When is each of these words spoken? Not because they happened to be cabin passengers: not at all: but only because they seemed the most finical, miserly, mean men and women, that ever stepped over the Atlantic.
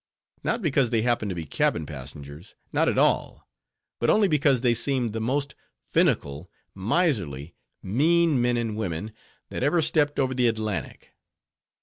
Not 0.43 0.63
because 0.63 0.89
they 0.89 1.03
happened 1.03 1.29
to 1.29 1.35
be 1.35 1.45
cabin 1.45 1.85
passengers: 1.85 2.55
not 2.73 2.89
at 2.89 2.97
all: 2.97 3.47
but 3.99 4.09
only 4.09 4.27
because 4.27 4.61
they 4.61 4.73
seemed 4.73 5.13
the 5.13 5.21
most 5.21 5.53
finical, 5.91 6.49
miserly, 6.73 7.53
mean 7.83 8.41
men 8.41 8.57
and 8.57 8.75
women, 8.75 9.11
that 9.49 9.61
ever 9.61 9.79
stepped 9.83 10.17
over 10.17 10.33
the 10.33 10.47
Atlantic. 10.47 11.13